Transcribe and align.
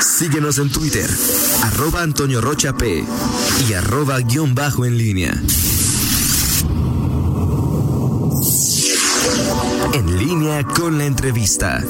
Síguenos 0.00 0.58
en 0.58 0.70
Twitter, 0.70 1.08
arroba 1.62 2.02
Antonio 2.02 2.40
Rocha 2.40 2.74
P 2.74 3.04
y 3.68 3.72
arroba 3.74 4.18
guion 4.20 4.54
bajo 4.54 4.86
en 4.86 4.96
línea. 4.96 5.32
En 9.92 10.18
línea 10.18 10.64
con 10.64 10.98
la 10.98 11.04
entrevista. 11.04 11.84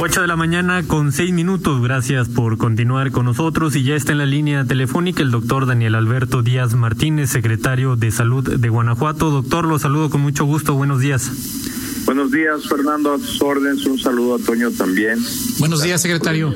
8 0.00 0.20
de 0.22 0.26
la 0.26 0.36
mañana 0.36 0.82
con 0.84 1.12
6 1.12 1.32
minutos. 1.32 1.82
Gracias 1.82 2.28
por 2.28 2.56
continuar 2.58 3.10
con 3.12 3.26
nosotros. 3.26 3.76
Y 3.76 3.84
ya 3.84 3.94
está 3.94 4.12
en 4.12 4.18
la 4.18 4.26
línea 4.26 4.64
telefónica 4.64 5.22
el 5.22 5.30
doctor 5.30 5.66
Daniel 5.66 5.94
Alberto 5.94 6.42
Díaz 6.42 6.74
Martínez, 6.74 7.30
secretario 7.30 7.96
de 7.96 8.10
Salud 8.10 8.58
de 8.58 8.68
Guanajuato. 8.68 9.30
Doctor, 9.30 9.66
lo 9.66 9.78
saludo 9.78 10.10
con 10.10 10.20
mucho 10.20 10.44
gusto. 10.44 10.74
Buenos 10.74 11.00
días. 11.00 11.30
Buenos 12.08 12.30
días, 12.30 12.66
Fernando, 12.66 13.12
a 13.12 13.18
tus 13.18 13.42
órdenes. 13.42 13.84
Un 13.84 13.98
saludo 13.98 14.36
a 14.36 14.38
Toño 14.38 14.70
también. 14.70 15.18
Buenos 15.58 15.82
días, 15.82 16.00
secretario. 16.00 16.54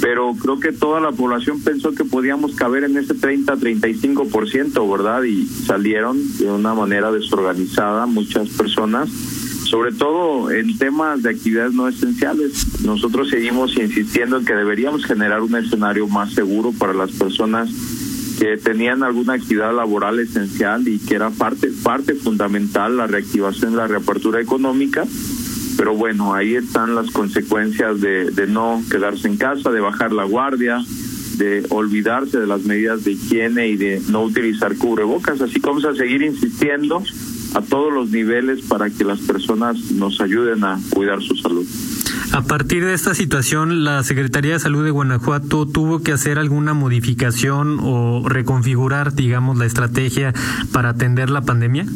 pero 0.00 0.34
creo 0.34 0.60
que 0.60 0.72
toda 0.72 1.00
la 1.00 1.12
población 1.12 1.60
pensó 1.62 1.92
que 1.92 2.04
podíamos 2.04 2.54
caber 2.54 2.84
en 2.84 2.96
ese 2.96 3.14
30-35%, 3.14 4.90
¿verdad? 4.90 5.22
Y 5.24 5.46
salieron 5.46 6.18
de 6.38 6.50
una 6.50 6.74
manera 6.74 7.10
desorganizada 7.12 8.06
muchas 8.06 8.48
personas, 8.50 9.08
sobre 9.08 9.92
todo 9.92 10.50
en 10.50 10.76
temas 10.78 11.22
de 11.22 11.30
actividades 11.30 11.72
no 11.72 11.88
esenciales. 11.88 12.82
Nosotros 12.84 13.30
seguimos 13.30 13.76
insistiendo 13.76 14.38
en 14.38 14.44
que 14.44 14.54
deberíamos 14.54 15.04
generar 15.04 15.42
un 15.42 15.56
escenario 15.56 16.06
más 16.08 16.32
seguro 16.32 16.72
para 16.72 16.92
las 16.92 17.12
personas 17.12 17.70
que 18.38 18.58
tenían 18.58 19.02
alguna 19.02 19.34
actividad 19.34 19.74
laboral 19.74 20.20
esencial 20.20 20.86
y 20.86 20.98
que 20.98 21.14
era 21.14 21.30
parte 21.30 21.70
parte 21.82 22.14
fundamental 22.14 22.98
la 22.98 23.06
reactivación, 23.06 23.76
la 23.76 23.86
reapertura 23.86 24.40
económica 24.40 25.04
pero 25.76 25.94
bueno, 25.94 26.34
ahí 26.34 26.54
están 26.54 26.94
las 26.94 27.10
consecuencias 27.10 28.00
de, 28.00 28.30
de 28.30 28.46
no 28.46 28.82
quedarse 28.90 29.28
en 29.28 29.36
casa, 29.36 29.70
de 29.70 29.80
bajar 29.80 30.12
la 30.12 30.24
guardia, 30.24 30.82
de 31.36 31.66
olvidarse 31.70 32.38
de 32.38 32.46
las 32.46 32.62
medidas 32.64 33.04
de 33.04 33.12
higiene 33.12 33.68
y 33.68 33.76
de 33.76 34.00
no 34.08 34.22
utilizar 34.22 34.76
cubrebocas. 34.76 35.40
Así 35.40 35.60
que 35.60 35.66
vamos 35.66 35.84
a 35.84 35.94
seguir 35.94 36.22
insistiendo 36.22 37.02
a 37.54 37.62
todos 37.62 37.92
los 37.92 38.10
niveles 38.10 38.62
para 38.62 38.90
que 38.90 39.04
las 39.04 39.20
personas 39.20 39.90
nos 39.92 40.20
ayuden 40.20 40.64
a 40.64 40.78
cuidar 40.90 41.22
su 41.22 41.34
salud. 41.36 41.66
A 42.32 42.42
partir 42.42 42.84
de 42.84 42.92
esta 42.92 43.14
situación, 43.14 43.84
la 43.84 44.02
Secretaría 44.02 44.54
de 44.54 44.58
Salud 44.58 44.84
de 44.84 44.90
Guanajuato 44.90 45.66
tuvo 45.66 46.02
que 46.02 46.12
hacer 46.12 46.38
alguna 46.38 46.74
modificación 46.74 47.78
o 47.82 48.28
reconfigurar, 48.28 49.14
digamos, 49.14 49.56
la 49.58 49.66
estrategia 49.66 50.34
para 50.72 50.90
atender 50.90 51.30
la 51.30 51.42
pandemia. 51.42 51.86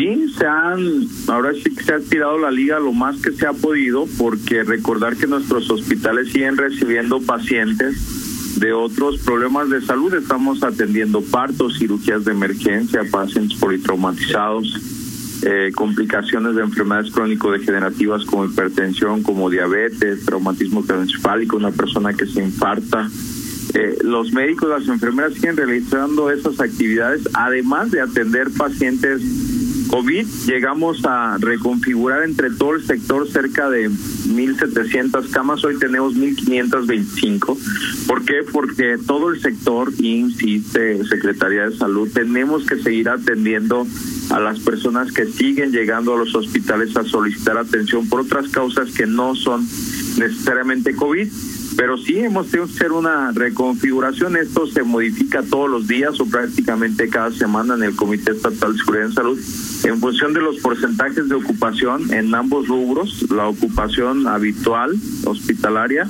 Sí, 0.00 0.32
se 0.38 0.46
han, 0.46 1.06
ahora 1.28 1.52
sí 1.52 1.74
que 1.74 1.84
se 1.84 1.92
ha 1.92 2.00
tirado 2.00 2.38
la 2.38 2.50
liga 2.50 2.78
lo 2.78 2.90
más 2.90 3.20
que 3.20 3.32
se 3.32 3.46
ha 3.46 3.52
podido, 3.52 4.06
porque 4.16 4.64
recordar 4.64 5.14
que 5.14 5.26
nuestros 5.26 5.70
hospitales 5.70 6.32
siguen 6.32 6.56
recibiendo 6.56 7.20
pacientes 7.20 8.56
de 8.58 8.72
otros 8.72 9.18
problemas 9.18 9.68
de 9.68 9.82
salud. 9.82 10.14
Estamos 10.14 10.62
atendiendo 10.62 11.20
partos, 11.20 11.78
cirugías 11.78 12.24
de 12.24 12.32
emergencia, 12.32 13.02
pacientes 13.10 13.58
politraumatizados, 13.58 14.74
eh, 15.42 15.70
complicaciones 15.74 16.54
de 16.54 16.62
enfermedades 16.62 17.10
crónico-degenerativas 17.10 18.24
como 18.24 18.46
hipertensión, 18.46 19.22
como 19.22 19.50
diabetes, 19.50 20.24
traumatismo 20.24 20.82
craneoencefálico, 20.82 21.58
una 21.58 21.72
persona 21.72 22.14
que 22.14 22.24
se 22.24 22.42
infarta. 22.42 23.06
Eh, 23.74 23.98
los 24.02 24.32
médicos, 24.32 24.70
las 24.70 24.88
enfermeras 24.88 25.34
siguen 25.34 25.58
realizando 25.58 26.30
esas 26.30 26.58
actividades, 26.58 27.28
además 27.34 27.90
de 27.90 28.00
atender 28.00 28.48
pacientes 28.56 29.22
COVID 29.90 30.24
llegamos 30.46 31.04
a 31.04 31.36
reconfigurar 31.38 32.22
entre 32.22 32.50
todo 32.50 32.76
el 32.76 32.86
sector 32.86 33.28
cerca 33.28 33.68
de 33.68 33.90
1.700 33.90 35.30
camas, 35.30 35.64
hoy 35.64 35.80
tenemos 35.80 36.14
1.525. 36.14 38.06
¿Por 38.06 38.24
qué? 38.24 38.42
Porque 38.52 38.98
todo 39.04 39.30
el 39.30 39.40
sector, 39.40 39.92
insiste 39.98 41.04
Secretaría 41.04 41.68
de 41.68 41.76
Salud, 41.76 42.08
tenemos 42.12 42.64
que 42.66 42.76
seguir 42.76 43.08
atendiendo 43.08 43.84
a 44.30 44.38
las 44.38 44.60
personas 44.60 45.10
que 45.10 45.26
siguen 45.26 45.72
llegando 45.72 46.14
a 46.14 46.18
los 46.18 46.36
hospitales 46.36 46.96
a 46.96 47.02
solicitar 47.04 47.58
atención 47.58 48.08
por 48.08 48.20
otras 48.20 48.48
causas 48.48 48.92
que 48.92 49.06
no 49.06 49.34
son 49.34 49.66
necesariamente 50.18 50.94
COVID 50.94 51.28
pero 51.80 51.96
sí 51.96 52.18
hemos 52.18 52.48
tenido 52.48 52.66
que 52.66 52.74
hacer 52.74 52.92
una 52.92 53.32
reconfiguración. 53.32 54.36
Esto 54.36 54.66
se 54.66 54.82
modifica 54.82 55.42
todos 55.42 55.70
los 55.70 55.88
días 55.88 56.20
o 56.20 56.26
prácticamente 56.26 57.08
cada 57.08 57.32
semana 57.32 57.74
en 57.74 57.84
el 57.84 57.96
Comité 57.96 58.32
Estatal 58.32 58.74
de 58.74 58.78
Seguridad 58.78 59.06
en 59.06 59.12
Salud 59.14 59.40
en 59.84 59.98
función 59.98 60.34
de 60.34 60.42
los 60.42 60.58
porcentajes 60.58 61.30
de 61.30 61.36
ocupación 61.36 62.12
en 62.12 62.34
ambos 62.34 62.68
rubros, 62.68 63.24
la 63.30 63.48
ocupación 63.48 64.26
habitual 64.26 64.94
hospitalaria 65.24 66.06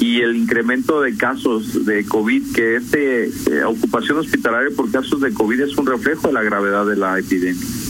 y 0.00 0.20
el 0.20 0.36
incremento 0.36 1.00
de 1.00 1.16
casos 1.16 1.86
de 1.86 2.04
COVID, 2.04 2.52
que 2.54 2.76
este 2.76 3.28
eh, 3.28 3.64
ocupación 3.64 4.18
hospitalaria 4.18 4.68
por 4.76 4.90
casos 4.90 5.22
de 5.22 5.32
COVID 5.32 5.60
es 5.62 5.78
un 5.78 5.86
reflejo 5.86 6.28
de 6.28 6.34
la 6.34 6.42
gravedad 6.42 6.84
de 6.84 6.96
la 6.96 7.18
epidemia 7.18 7.85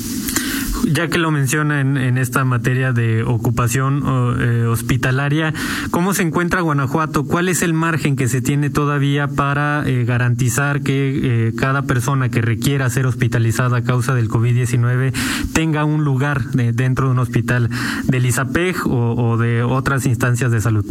ya 0.87 1.09
que 1.09 1.19
lo 1.19 1.31
menciona 1.31 1.81
en, 1.81 2.19
esta 2.19 2.45
materia 2.45 2.93
de 2.93 3.23
ocupación 3.25 4.03
eh, 4.41 4.67
hospitalaria, 4.67 5.53
¿cómo 5.91 6.15
se 6.15 6.23
encuentra 6.23 6.61
Guanajuato? 6.61 7.25
¿Cuál 7.25 7.49
es 7.49 7.63
el 7.63 7.75
margen 7.75 8.17
que 8.17 8.29
se 8.29 8.41
tiene 8.41 8.71
todavía 8.71 9.29
para 9.29 9.83
eh, 9.87 10.05
garantizar 10.05 10.83
que 10.83 11.49
eh, 11.49 11.53
cada 11.57 11.83
persona 11.83 12.31
que 12.31 12.41
requiera 12.41 12.89
ser 12.89 13.07
hospitalizada 13.07 13.79
a 13.79 13.83
causa 13.83 14.15
del 14.15 14.29
COVID-19 14.29 15.13
tenga 15.53 15.85
un 15.85 16.05
lugar 16.05 16.45
dentro 16.53 17.07
de 17.07 17.13
un 17.13 17.19
hospital 17.19 17.69
del 18.05 18.27
ISAPEG 18.27 18.87
o 18.87 19.37
de 19.37 19.63
otras 19.63 20.07
instancias 20.07 20.53
de 20.53 20.61
salud? 20.61 20.85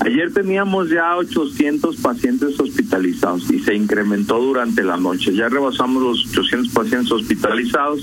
Ayer 0.00 0.32
teníamos 0.32 0.90
ya 0.90 1.16
800 1.16 1.96
pacientes 1.96 2.58
hospitalizados 2.60 3.50
y 3.50 3.60
se 3.60 3.74
incrementó 3.74 4.38
durante 4.38 4.82
la 4.82 4.96
noche. 4.96 5.34
Ya 5.34 5.48
rebasamos 5.48 6.02
los 6.02 6.26
800 6.30 6.72
pacientes 6.72 7.12
hospitalizados 7.12 8.02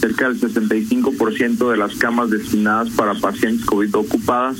cerca 0.00 0.30
del 0.30 0.40
65% 0.40 1.70
de 1.70 1.76
las 1.76 1.94
camas 1.96 2.30
destinadas 2.30 2.88
para 2.90 3.14
pacientes 3.14 3.66
COVID 3.66 3.94
ocupadas, 3.96 4.58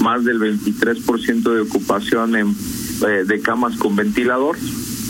más 0.00 0.24
del 0.24 0.38
23% 0.38 1.52
de 1.52 1.60
ocupación 1.60 2.36
en, 2.36 2.54
eh, 3.06 3.24
de 3.26 3.40
camas 3.40 3.76
con 3.76 3.96
ventilador. 3.96 4.56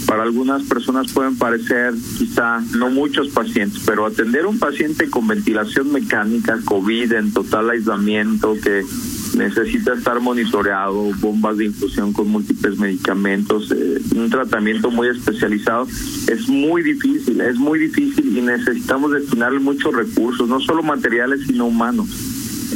Para 0.06 0.22
algunas 0.22 0.62
personas 0.62 1.12
pueden 1.12 1.36
parecer 1.36 1.92
quizá 2.16 2.60
no 2.78 2.88
muchos 2.88 3.28
pacientes, 3.28 3.82
pero 3.84 4.06
atender 4.06 4.46
un 4.46 4.58
paciente 4.58 5.10
con 5.10 5.28
ventilación 5.28 5.92
mecánica, 5.92 6.58
COVID, 6.64 7.12
en 7.12 7.32
total 7.34 7.68
aislamiento, 7.68 8.54
que 8.62 8.84
necesita 9.34 9.94
estar 9.94 10.20
monitoreado, 10.20 11.10
bombas 11.20 11.56
de 11.56 11.66
infusión 11.66 12.12
con 12.12 12.28
múltiples 12.28 12.78
medicamentos, 12.78 13.70
eh, 13.70 14.00
un 14.16 14.30
tratamiento 14.30 14.90
muy 14.90 15.08
especializado. 15.08 15.86
Es 16.28 16.48
muy 16.48 16.82
difícil, 16.82 17.40
es 17.40 17.56
muy 17.56 17.78
difícil 17.78 18.36
y 18.36 18.40
necesitamos 18.40 19.12
destinarle 19.12 19.60
muchos 19.60 19.94
recursos, 19.94 20.48
no 20.48 20.60
solo 20.60 20.82
materiales, 20.82 21.46
sino 21.46 21.66
humanos. 21.66 22.08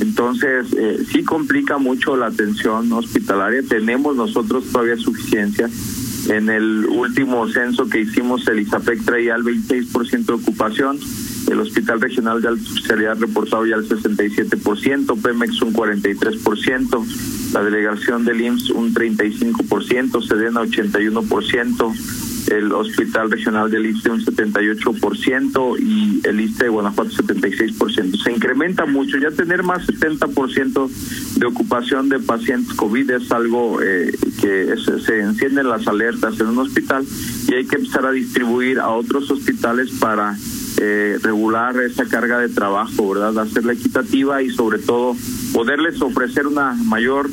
Entonces, 0.01 0.67
eh, 0.77 1.05
sí 1.13 1.23
complica 1.23 1.79
mucho 1.79 2.17
la 2.17 2.27
atención 2.27 2.93
hospitalaria. 2.93 3.63
Tenemos 3.63 4.17
nosotros 4.17 4.65
todavía 4.73 4.97
suficiencia. 4.97 5.69
En 6.29 6.49
el 6.49 6.87
último 6.87 7.49
censo 7.49 7.89
que 7.89 8.01
hicimos, 8.01 8.47
el 8.49 8.61
ISAPEC 8.61 9.05
traía 9.05 9.35
el 9.35 9.43
26% 9.43 10.25
de 10.25 10.33
ocupación 10.33 10.99
el 11.53 11.61
Hospital 11.61 12.01
Regional 12.01 12.41
de 12.41 12.49
Alta 12.49 12.63
Especialidad 12.63 13.19
reportado 13.19 13.67
ya 13.67 13.77
el 13.77 13.89
67%, 13.89 15.21
Pemex 15.21 15.63
un 15.63 15.73
43%, 15.73 17.53
la 17.53 17.63
delegación 17.63 18.25
del 18.25 18.41
IMSS 18.41 18.71
un 18.71 18.95
35%, 18.95 20.27
Sedena 20.27 20.63
81%, 20.63 21.95
el 22.51 22.73
Hospital 22.73 23.31
Regional 23.31 23.71
del 23.71 23.87
ISTE 23.87 24.11
un 24.11 24.25
78% 24.25 25.79
y 25.81 26.21
el 26.27 26.41
ISTE 26.41 26.65
de 26.65 26.71
Guanajuato 26.71 27.11
76%. 27.11 28.23
Se 28.23 28.33
incrementa 28.33 28.87
mucho, 28.87 29.19
ya 29.19 29.31
tener 29.31 29.63
más 29.63 29.87
70% 29.87 30.89
de 31.37 31.47
ocupación 31.47 32.09
de 32.09 32.19
pacientes 32.19 32.75
COVID 32.75 33.11
es 33.11 33.31
algo 33.31 33.81
eh, 33.83 34.13
que 34.41 34.75
se 35.05 35.21
encienden 35.21 35.69
las 35.69 35.87
alertas 35.87 36.41
en 36.41 36.49
un 36.49 36.59
hospital 36.59 37.05
y 37.49 37.55
hay 37.55 37.67
que 37.67 37.77
empezar 37.77 38.07
a 38.07 38.13
distribuir 38.13 38.81
a 38.81 38.89
otros 38.91 39.31
hospitales 39.31 39.91
para 40.01 40.37
eh, 40.85 41.19
regular 41.23 41.77
esa 41.81 42.07
carga 42.07 42.39
de 42.39 42.49
trabajo, 42.49 43.11
¿verdad? 43.11 43.39
Hacerla 43.39 43.75
equitativa 43.75 44.43
y 44.43 44.51
sobre 44.51 44.81
todo 44.81 45.15
poderles 45.53 46.03
ofrecer 46.03 46.49
una 46.49 46.75
mayor 46.75 47.31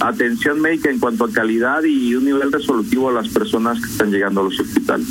atención 0.00 0.60
médica 0.60 0.90
en 0.90 1.00
cuanto 1.00 1.24
a 1.24 1.32
calidad 1.32 1.82
y 1.82 2.14
un 2.14 2.24
nivel 2.24 2.52
resolutivo 2.52 3.08
a 3.08 3.12
las 3.12 3.28
personas 3.28 3.80
que 3.80 3.90
están 3.90 4.12
llegando 4.12 4.42
a 4.42 4.44
los 4.44 4.60
hospitales. 4.60 5.08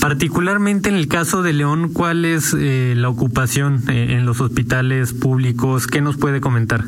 Particularmente 0.00 0.88
en 0.88 0.94
el 0.94 1.08
caso 1.08 1.42
de 1.42 1.52
León, 1.52 1.90
¿cuál 1.92 2.24
es 2.24 2.54
eh, 2.56 2.94
la 2.96 3.08
ocupación 3.08 3.82
eh, 3.88 4.14
en 4.16 4.24
los 4.24 4.40
hospitales 4.40 5.12
públicos? 5.12 5.88
¿Qué 5.88 6.00
nos 6.00 6.16
puede 6.16 6.40
comentar? 6.40 6.84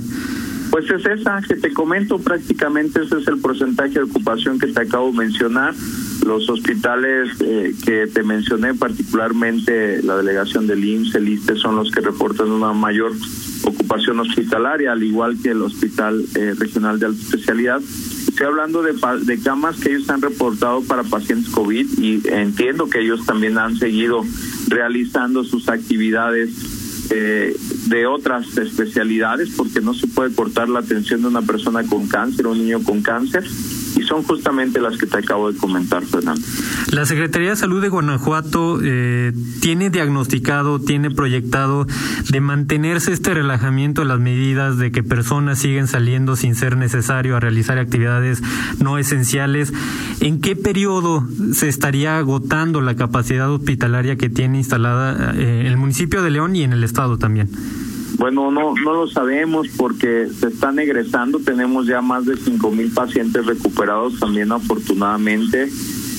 Pues 0.79 0.93
es 0.93 1.07
esa 1.07 1.41
que 1.41 1.57
te 1.57 1.73
comento, 1.73 2.21
prácticamente 2.21 3.03
ese 3.03 3.19
es 3.19 3.27
el 3.27 3.39
porcentaje 3.39 3.95
de 3.95 4.03
ocupación 4.03 4.61
que 4.61 4.69
te 4.69 4.81
acabo 4.81 5.11
de 5.11 5.19
mencionar. 5.19 5.75
Los 6.25 6.49
hospitales 6.49 7.31
eh, 7.41 7.75
que 7.85 8.07
te 8.07 8.23
mencioné, 8.23 8.75
particularmente 8.75 10.01
la 10.05 10.17
delegación 10.17 10.69
del 10.69 10.85
IMSS, 10.85 11.17
el 11.17 11.31
ISTE, 11.31 11.57
son 11.57 11.75
los 11.75 11.91
que 11.91 12.01
reportan 12.01 12.53
una 12.53 12.73
mayor 12.75 13.11
ocupación 13.65 14.21
hospitalaria, 14.21 14.93
al 14.93 15.03
igual 15.03 15.37
que 15.43 15.51
el 15.51 15.63
Hospital 15.63 16.25
eh, 16.37 16.55
Regional 16.57 17.01
de 17.01 17.07
Alta 17.07 17.23
Especialidad. 17.23 17.81
Estoy 17.81 18.47
hablando 18.47 18.81
de, 18.85 18.95
de 19.23 19.43
camas 19.43 19.81
que 19.81 19.89
ellos 19.89 20.09
han 20.11 20.23
reportado 20.23 20.83
para 20.83 21.03
pacientes 21.03 21.53
COVID 21.53 21.99
y 21.99 22.23
entiendo 22.29 22.89
que 22.89 23.01
ellos 23.01 23.27
también 23.27 23.59
han 23.59 23.75
seguido 23.75 24.23
realizando 24.69 25.43
sus 25.43 25.69
actividades 25.69 26.78
eh, 27.11 27.55
de 27.87 28.07
otras 28.07 28.57
especialidades 28.59 29.51
porque 29.57 29.81
no 29.81 29.95
se 29.95 30.07
puede 30.07 30.35
cortar 30.35 30.69
la 30.69 30.81
atención 30.81 31.23
de 31.23 31.29
una 31.29 31.43
persona 31.43 31.83
con 31.85 32.07
cáncer 32.09 32.47
un 32.47 32.59
niño 32.59 32.83
con 32.83 33.03
cáncer 33.03 33.45
y 33.99 34.03
son 34.03 34.23
justamente 34.23 34.81
las 34.81 34.97
que 34.97 35.07
te 35.07 35.19
acabo 35.19 35.51
de 35.51 35.59
comentar, 35.59 36.05
Fernando. 36.05 36.41
La 36.93 37.05
Secretaría 37.05 37.51
de 37.51 37.57
Salud 37.57 37.83
de 37.83 37.89
Guanajuato 37.89 38.79
eh, 38.83 39.33
tiene 39.61 39.91
diagnosticado, 39.91 40.79
tiene 40.79 41.11
proyectado 41.11 41.87
de 42.31 42.41
mantenerse 42.41 43.13
este 43.13 43.35
relajamiento 43.35 44.03
de 44.03 44.09
las 44.09 44.21
medidas 44.21 44.79
de 44.79 44.93
que 44.93 45.03
personas 45.03 45.59
siguen 45.59 45.89
saliendo 45.89 46.37
sin 46.37 46.55
ser 46.55 46.77
necesario 46.77 47.37
a 47.37 47.41
realizar 47.41 47.79
actividades 47.79 48.41
no 48.79 48.99
esenciales. 48.99 49.73
¿En 50.21 50.41
qué 50.41 50.55
periodo 50.55 51.27
se 51.53 51.69
estaría 51.69 52.19
agotando 52.19 52.81
la 52.81 52.95
capacidad 52.95 53.51
hospitalaria 53.51 54.17
que 54.17 54.31
tiene 54.31 54.59
instalada 54.59 55.35
eh, 55.37 55.65
el 55.67 55.77
municipio 55.77 56.23
de 56.23 56.31
León 56.31 56.55
y 56.55 56.63
en 56.63 56.73
el 56.73 56.85
estado 56.85 57.19
también? 57.19 57.51
Bueno, 58.17 58.51
no, 58.51 58.75
no 58.75 58.93
lo 58.95 59.07
sabemos 59.07 59.69
porque 59.77 60.29
se 60.29 60.49
están 60.49 60.79
egresando. 60.79 61.39
Tenemos 61.41 61.87
ya 61.87 62.01
más 62.01 62.25
de 62.25 62.37
cinco 62.37 62.71
mil 62.71 62.91
pacientes 62.91 63.45
recuperados 63.47 64.19
también, 64.19 64.51
afortunadamente. 64.51 65.71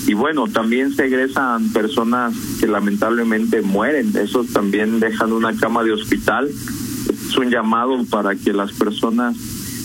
Y 0.07 0.13
bueno, 0.13 0.47
también 0.47 0.93
se 0.93 1.05
egresan 1.05 1.71
personas 1.73 2.33
que 2.59 2.67
lamentablemente 2.67 3.61
mueren. 3.61 4.15
Esos 4.15 4.47
también 4.47 4.99
dejan 4.99 5.33
una 5.33 5.55
cama 5.55 5.83
de 5.83 5.93
hospital. 5.93 6.47
Es 6.47 7.37
un 7.37 7.49
llamado 7.49 8.03
para 8.09 8.35
que 8.35 8.53
las 8.53 8.71
personas 8.71 9.35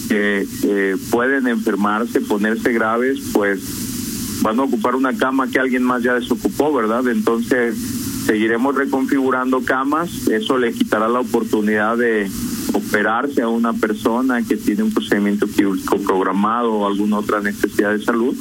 que 0.09 0.97
pueden 1.11 1.49
enfermarse, 1.49 2.21
ponerse 2.21 2.73
graves, 2.73 3.21
pues 3.33 4.41
van 4.43 4.61
a 4.61 4.63
ocupar 4.63 4.95
una 4.95 5.17
cama 5.17 5.49
que 5.49 5.59
alguien 5.59 5.83
más 5.83 6.03
ya 6.03 6.15
desocupó, 6.15 6.73
¿verdad? 6.73 7.09
Entonces 7.09 8.04
Seguiremos 8.27 8.75
reconfigurando 8.75 9.63
camas, 9.65 10.29
eso 10.29 10.57
le 10.57 10.73
quitará 10.73 11.09
la 11.09 11.21
oportunidad 11.21 11.99
de 11.99 12.31
operarse 12.73 13.43
a 13.43 13.49
una 13.49 13.75
persona 13.75 14.43
que 14.43 14.57
tiene 14.57 14.83
un 14.83 14.95
procedimiento 14.95 15.47
quirúrgico 15.47 15.99
programado 15.99 16.73
o 16.73 16.87
alguna 16.87 17.19
otra 17.19 17.43
necesidad 17.43 17.93
de 17.93 18.03
salud. 18.03 18.35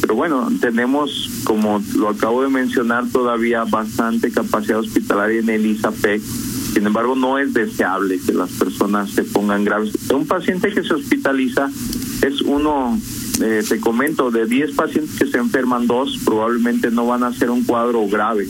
Pero 0.00 0.14
bueno, 0.14 0.48
tenemos, 0.60 1.30
como 1.42 1.82
lo 1.96 2.10
acabo 2.10 2.42
de 2.42 2.48
mencionar, 2.48 3.08
todavía 3.10 3.64
bastante 3.64 4.30
capacidad 4.30 4.78
hospitalaria 4.78 5.40
en 5.40 5.48
el 5.48 5.66
ISAPEC. 5.66 6.22
Sin 6.22 6.86
embargo, 6.86 7.16
no 7.16 7.36
es 7.36 7.52
deseable 7.52 8.20
que 8.24 8.34
las 8.34 8.50
personas 8.52 9.10
se 9.10 9.24
pongan 9.24 9.64
graves. 9.64 9.94
Un 10.12 10.28
paciente 10.28 10.72
que 10.72 10.84
se 10.84 10.94
hospitaliza 10.94 11.70
es 12.22 12.40
uno, 12.42 13.00
eh, 13.42 13.64
te 13.68 13.80
comento, 13.80 14.30
de 14.30 14.46
10 14.46 14.76
pacientes 14.76 15.18
que 15.18 15.26
se 15.26 15.38
enferman, 15.38 15.88
dos 15.88 16.20
probablemente 16.24 16.92
no 16.92 17.06
van 17.06 17.24
a 17.24 17.32
ser 17.32 17.50
un 17.50 17.64
cuadro 17.64 18.06
grave 18.06 18.46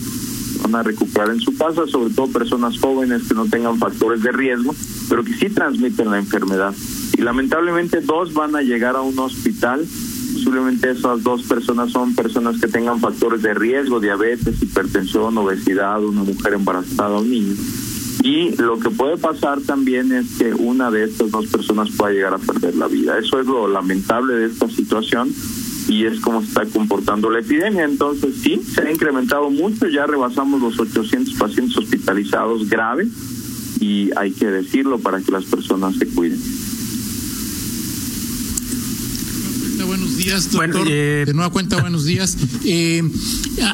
van 0.65 0.77
a 0.77 0.83
recuperar 0.83 1.31
en 1.31 1.41
su 1.41 1.57
casa, 1.57 1.87
sobre 1.87 2.13
todo 2.15 2.29
personas 2.29 2.79
jóvenes 2.79 3.29
que 3.29 3.35
no 3.35 3.47
tengan 3.47 3.79
factores 3.79 4.23
de 4.23 4.33
riesgo, 4.33 4.75
pero 5.09 5.23
que 5.23 5.35
sí 5.35 5.51
transmiten 5.51 6.11
la 6.11 6.19
enfermedad. 6.19 6.75
Y 7.17 7.23
lamentablemente 7.23 8.01
dos 8.01 8.33
van 8.33 8.57
a 8.57 8.63
llegar 8.63 8.97
a 8.97 9.03
un 9.03 9.19
hospital, 9.19 9.87
posiblemente 10.33 10.91
esas 10.91 11.23
dos 11.23 11.43
personas 11.43 11.93
son 11.93 12.15
personas 12.15 12.59
que 12.59 12.69
tengan 12.69 12.99
factores 12.99 13.43
de 13.43 13.53
riesgo, 13.53 14.01
diabetes, 14.01 14.63
hipertensión, 14.63 15.37
obesidad, 15.37 16.03
una 16.03 16.23
mujer 16.23 16.55
embarazada, 16.55 17.19
un 17.19 17.31
niño. 17.31 17.55
Y 18.23 18.57
lo 18.57 18.79
que 18.79 18.89
puede 18.89 19.19
pasar 19.19 19.61
también 19.61 20.11
es 20.13 20.39
que 20.39 20.55
una 20.55 20.91
de 20.91 21.05
estas 21.05 21.31
dos 21.31 21.47
personas 21.47 21.91
pueda 21.91 22.13
llegar 22.13 22.33
a 22.33 22.39
perder 22.39 22.75
la 22.75 22.89
vida. 22.89 23.19
Eso 23.19 23.39
es 23.39 23.47
lo 23.47 23.69
lamentable 23.69 24.35
de 24.35 24.47
esta 24.47 24.67
situación 24.71 25.31
y 25.89 26.07
es 26.07 26.21
como 26.21 26.41
se 26.41 26.49
está 26.49 26.67
comportando 26.67 27.31
la 27.31 27.41
epidemia. 27.41 27.85
Entonces, 27.85 28.37
sí, 28.43 28.61
se 28.63 28.83
ha 28.83 28.91
incrementado 28.91 29.51
mucho, 29.51 29.89
ya 29.89 30.07
rebasamos 30.07 30.61
los 30.61 30.79
800 30.79 31.35
pacientes 31.35 31.77
hospitalizados 31.77 32.69
graves 32.69 33.09
y 33.81 34.11
hay 34.17 34.33
que 34.33 34.47
decirlo 34.47 34.99
para 34.99 35.21
que 35.21 35.33
las 35.33 35.45
personas 35.45 35.97
se 35.97 36.07
cuiden. 36.07 36.41
Buenos 39.87 40.11
días, 40.25 40.51
doctor. 40.51 40.87
Eh, 40.89 41.25
de 41.27 41.35
nueva 41.35 41.51
cuenta, 41.51 41.81
buenos 41.81 42.05
días. 42.05 42.37
Eh, 42.65 43.03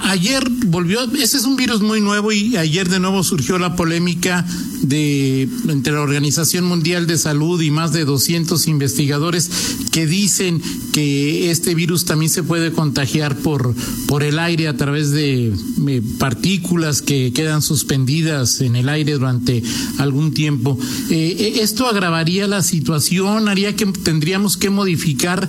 ayer 0.02 0.42
volvió, 0.66 1.02
ese 1.14 1.36
es 1.36 1.44
un 1.44 1.56
virus 1.56 1.80
muy 1.80 2.00
nuevo 2.00 2.32
y 2.32 2.56
ayer 2.56 2.88
de 2.88 2.98
nuevo 2.98 3.22
surgió 3.22 3.58
la 3.58 3.76
polémica 3.76 4.44
de 4.82 5.48
entre 5.68 5.92
la 5.92 6.00
Organización 6.00 6.64
Mundial 6.64 7.06
de 7.06 7.18
Salud 7.18 7.60
y 7.60 7.70
más 7.70 7.92
de 7.92 8.04
200 8.04 8.66
investigadores 8.66 9.50
que 9.92 10.06
dicen 10.06 10.60
que 10.92 11.50
este 11.50 11.74
virus 11.74 12.04
también 12.04 12.30
se 12.30 12.42
puede 12.42 12.72
contagiar 12.72 13.36
por 13.36 13.74
por 14.06 14.22
el 14.22 14.38
aire 14.38 14.68
a 14.68 14.76
través 14.76 15.12
de 15.12 15.52
partículas 16.18 17.02
que 17.02 17.32
quedan 17.32 17.62
suspendidas 17.62 18.60
en 18.60 18.76
el 18.76 18.88
aire 18.88 19.12
durante 19.12 19.62
algún 19.98 20.32
tiempo. 20.32 20.78
Eh, 21.10 21.36
eh, 21.38 21.52
esto 21.60 21.86
agravaría 21.86 22.46
la 22.46 22.62
situación, 22.62 23.48
haría 23.48 23.76
que 23.76 23.86
tendríamos 23.86 24.56
que 24.56 24.70
modificar 24.70 25.48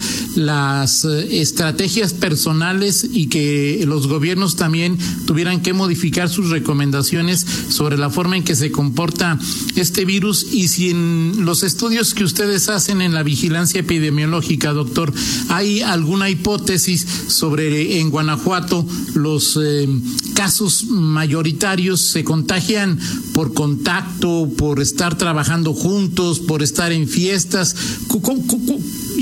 eh, 1.05 1.41
estrategias 1.41 2.13
personales 2.13 3.07
y 3.11 3.27
que 3.27 3.83
los 3.87 4.07
gobiernos 4.07 4.55
también 4.55 4.97
tuvieran 5.25 5.61
que 5.61 5.73
modificar 5.73 6.29
sus 6.29 6.49
recomendaciones 6.49 7.45
sobre 7.69 7.97
la 7.97 8.09
forma 8.09 8.37
en 8.37 8.43
que 8.43 8.55
se 8.55 8.71
comporta 8.71 9.39
este 9.75 10.05
virus 10.05 10.47
y 10.51 10.67
si 10.67 10.89
en 10.89 11.45
los 11.45 11.63
estudios 11.63 12.13
que 12.13 12.23
ustedes 12.23 12.69
hacen 12.69 13.01
en 13.01 13.13
la 13.13 13.23
vigilancia 13.23 13.81
epidemiológica, 13.81 14.73
doctor, 14.73 15.13
hay 15.49 15.81
alguna 15.81 16.29
hipótesis 16.29 17.05
sobre 17.27 17.99
en 17.99 18.09
Guanajuato 18.09 18.85
los 19.15 19.59
eh, 19.61 19.87
casos 20.33 20.85
mayoritarios 20.85 22.01
se 22.01 22.23
contagian 22.23 22.99
por 23.33 23.53
contacto, 23.53 24.49
por 24.57 24.79
estar 24.79 25.17
trabajando 25.17 25.73
juntos, 25.73 26.39
por 26.39 26.63
estar 26.63 26.91
en 26.91 27.07
fiestas. 27.07 27.75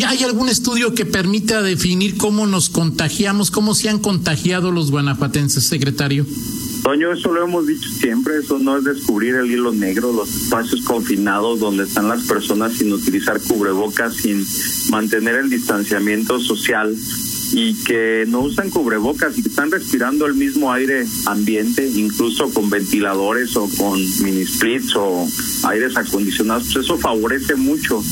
¿Hay 0.07 0.23
algún 0.23 0.49
estudio 0.49 0.93
que 0.93 1.05
permita 1.05 1.61
definir 1.61 2.15
cómo 2.15 2.47
nos 2.47 2.69
contagiamos, 2.69 3.51
cómo 3.51 3.75
se 3.75 3.89
han 3.89 3.99
contagiado 3.99 4.71
los 4.71 4.91
guanajuatenses, 4.91 5.65
secretario? 5.65 6.25
Toño, 6.83 7.11
eso 7.11 7.33
lo 7.33 7.43
hemos 7.43 7.67
dicho 7.67 7.89
siempre, 7.99 8.37
eso 8.37 8.57
no 8.57 8.77
es 8.77 8.85
descubrir 8.85 9.35
el 9.35 9.51
hilo 9.51 9.73
negro, 9.73 10.13
los 10.13 10.33
espacios 10.33 10.81
confinados 10.81 11.59
donde 11.59 11.83
están 11.83 12.07
las 12.07 12.23
personas 12.23 12.73
sin 12.73 12.93
utilizar 12.93 13.41
cubrebocas, 13.41 14.15
sin 14.15 14.45
mantener 14.89 15.35
el 15.35 15.49
distanciamiento 15.49 16.39
social 16.39 16.95
y 17.51 17.73
que 17.83 18.25
no 18.27 18.41
usan 18.41 18.69
cubrebocas 18.69 19.37
y 19.37 19.43
que 19.43 19.49
están 19.49 19.71
respirando 19.71 20.25
el 20.25 20.35
mismo 20.35 20.71
aire 20.71 21.05
ambiente, 21.25 21.87
incluso 21.87 22.49
con 22.51 22.69
ventiladores 22.69 23.55
o 23.57 23.67
con 23.77 23.99
mini 24.23 24.45
splits 24.45 24.95
o 24.95 25.27
aires 25.63 25.97
acondicionados, 25.97 26.63
pues 26.71 26.85
eso 26.85 26.97
favorece 26.97 27.55
mucho 27.55 28.03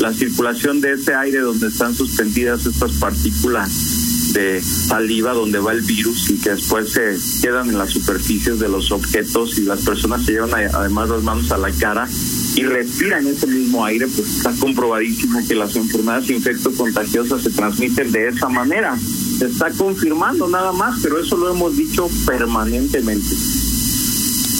la 0.00 0.12
circulación 0.12 0.80
de 0.80 0.92
ese 0.92 1.14
aire 1.14 1.40
donde 1.40 1.68
están 1.68 1.94
suspendidas 1.94 2.66
estas 2.66 2.92
partículas 2.92 4.32
de 4.32 4.60
saliva 4.62 5.32
donde 5.32 5.58
va 5.58 5.72
el 5.72 5.82
virus 5.82 6.30
y 6.30 6.38
que 6.38 6.50
después 6.50 6.92
se 6.92 7.16
quedan 7.40 7.68
en 7.68 7.78
las 7.78 7.90
superficies 7.90 8.58
de 8.58 8.68
los 8.68 8.90
objetos 8.90 9.58
y 9.58 9.62
las 9.62 9.84
personas 9.84 10.24
se 10.24 10.32
llevan 10.32 10.52
además 10.54 11.08
las 11.08 11.22
manos 11.22 11.50
a 11.52 11.58
la 11.58 11.70
cara 11.70 12.08
y 12.56 12.62
respiran 12.62 13.26
ese 13.26 13.46
mismo 13.46 13.84
aire, 13.84 14.06
pues 14.06 14.36
está 14.36 14.52
comprobadísimo 14.52 15.40
que 15.46 15.54
las 15.54 15.74
enfermedades 15.76 16.30
infecto-contagiosas 16.30 17.42
se 17.42 17.50
transmiten 17.50 18.12
de 18.12 18.28
esa 18.28 18.48
manera. 18.48 18.96
Se 19.38 19.46
está 19.46 19.70
confirmando 19.70 20.48
nada 20.48 20.72
más, 20.72 21.00
pero 21.02 21.20
eso 21.20 21.36
lo 21.36 21.50
hemos 21.50 21.76
dicho 21.76 22.08
permanentemente. 22.24 23.34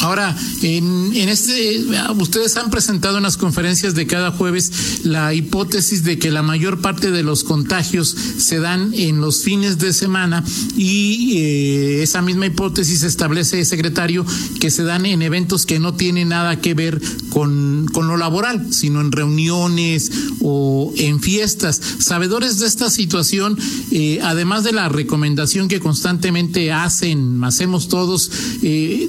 Ahora, 0.04 0.36
en, 0.60 1.12
en 1.14 1.30
este, 1.30 1.82
ustedes 2.18 2.58
han 2.58 2.70
presentado 2.70 3.16
en 3.16 3.22
las 3.22 3.38
conferencias 3.38 3.94
de 3.94 4.06
cada 4.06 4.32
jueves 4.32 5.00
la 5.02 5.32
hipótesis 5.32 6.04
de 6.04 6.18
que 6.18 6.30
la 6.30 6.42
mayor 6.42 6.82
parte 6.82 7.10
de 7.10 7.22
los 7.22 7.42
contagios 7.42 8.14
se 8.36 8.60
dan 8.60 8.92
en 8.92 9.22
los 9.22 9.42
fines 9.42 9.78
de 9.78 9.94
semana 9.94 10.44
y 10.76 11.38
eh, 11.38 12.02
esa 12.02 12.20
misma 12.20 12.44
hipótesis 12.44 13.02
establece, 13.02 13.64
secretario, 13.64 14.26
que 14.60 14.70
se 14.70 14.84
dan 14.84 15.06
en 15.06 15.22
eventos 15.22 15.64
que 15.64 15.78
no 15.78 15.94
tienen 15.94 16.28
nada 16.28 16.60
que 16.60 16.74
ver 16.74 17.00
con, 17.30 17.86
con 17.90 18.06
lo 18.06 18.18
laboral, 18.18 18.74
sino 18.74 19.00
en 19.00 19.10
reuniones 19.10 20.10
o 20.42 20.92
en 20.98 21.20
fiestas. 21.20 21.80
Sabedores 21.98 22.58
de 22.58 22.66
esta 22.66 22.90
situación, 22.90 23.58
eh, 23.90 24.20
además 24.22 24.64
de 24.64 24.72
la 24.72 24.90
recomendación 24.90 25.68
que 25.68 25.80
constantemente 25.80 26.72
hacen, 26.72 27.42
hacemos 27.42 27.88
todos, 27.88 28.30
eh, 28.62 29.08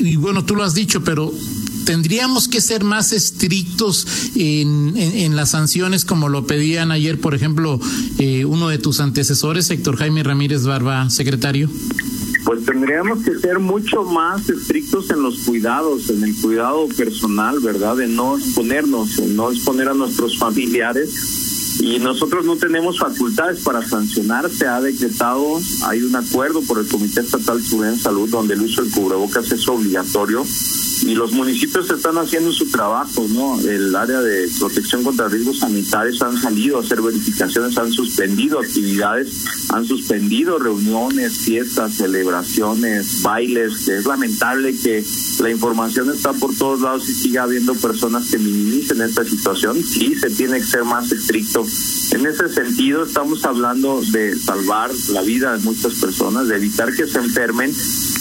y, 0.00 0.16
bueno, 0.16 0.44
tú 0.44 0.56
lo 0.56 0.64
has 0.64 0.74
dicho, 0.74 1.02
pero 1.04 1.32
tendríamos 1.84 2.48
que 2.48 2.60
ser 2.60 2.84
más 2.84 3.12
estrictos 3.12 4.06
en, 4.36 4.96
en, 4.96 5.36
las 5.36 5.50
sanciones 5.50 6.04
como 6.04 6.28
lo 6.28 6.46
pedían 6.46 6.92
ayer, 6.92 7.20
por 7.20 7.34
ejemplo, 7.34 7.80
eh, 8.18 8.44
uno 8.44 8.68
de 8.68 8.78
tus 8.78 9.00
antecesores, 9.00 9.70
Héctor 9.70 9.96
Jaime 9.96 10.22
Ramírez 10.22 10.64
Barba, 10.64 11.10
secretario? 11.10 11.68
Pues 12.44 12.64
tendríamos 12.64 13.22
que 13.24 13.38
ser 13.38 13.58
mucho 13.58 14.02
más 14.04 14.48
estrictos 14.48 15.10
en 15.10 15.22
los 15.22 15.38
cuidados, 15.40 16.10
en 16.10 16.24
el 16.24 16.34
cuidado 16.34 16.88
personal, 16.88 17.60
¿verdad? 17.60 17.96
De 17.96 18.08
no 18.08 18.36
exponernos, 18.36 19.16
de 19.16 19.28
no 19.28 19.50
exponer 19.50 19.88
a 19.88 19.94
nuestros 19.94 20.38
familiares 20.38 21.51
y 21.82 21.98
nosotros 21.98 22.44
no 22.44 22.56
tenemos 22.56 23.00
facultades 23.00 23.60
para 23.64 23.86
sancionar. 23.86 24.48
Se 24.48 24.68
ha 24.68 24.80
decretado, 24.80 25.60
hay 25.84 26.02
un 26.02 26.14
acuerdo 26.14 26.62
por 26.62 26.78
el 26.78 26.86
Comité 26.86 27.20
Estatal 27.20 27.60
Seguridad 27.60 27.94
en 27.94 27.98
Salud 27.98 28.30
donde 28.30 28.54
el 28.54 28.62
uso 28.62 28.82
del 28.82 28.92
cubrebocas 28.92 29.50
es 29.50 29.68
obligatorio 29.68 30.44
y 31.04 31.14
los 31.14 31.32
municipios 31.32 31.90
están 31.90 32.16
haciendo 32.18 32.52
su 32.52 32.70
trabajo, 32.70 33.26
¿no? 33.28 33.60
El 33.60 33.94
área 33.94 34.20
de 34.20 34.48
protección 34.58 35.02
contra 35.02 35.28
riesgos 35.28 35.58
sanitarios 35.58 36.20
han 36.22 36.40
salido 36.40 36.78
a 36.78 36.82
hacer 36.82 37.02
verificaciones, 37.02 37.76
han 37.76 37.92
suspendido 37.92 38.60
actividades, 38.60 39.44
han 39.70 39.86
suspendido 39.86 40.58
reuniones, 40.58 41.38
fiestas, 41.38 41.94
celebraciones, 41.94 43.22
bailes. 43.22 43.88
Es 43.88 44.06
lamentable 44.06 44.76
que 44.76 45.04
la 45.40 45.50
información 45.50 46.10
está 46.10 46.32
por 46.32 46.54
todos 46.54 46.80
lados 46.80 47.08
y 47.08 47.14
siga 47.14 47.44
habiendo 47.44 47.74
personas 47.74 48.30
que 48.30 48.38
minimicen 48.38 49.00
esta 49.02 49.24
situación. 49.24 49.82
Sí, 49.82 50.14
se 50.14 50.30
tiene 50.30 50.60
que 50.60 50.66
ser 50.66 50.84
más 50.84 51.10
estricto. 51.10 51.66
En 52.12 52.26
ese 52.26 52.48
sentido, 52.48 53.04
estamos 53.04 53.44
hablando 53.44 54.02
de 54.12 54.38
salvar 54.38 54.90
la 55.08 55.22
vida 55.22 55.56
de 55.56 55.64
muchas 55.64 55.94
personas, 55.94 56.48
de 56.48 56.56
evitar 56.56 56.92
que 56.94 57.06
se 57.06 57.18
enfermen 57.18 57.72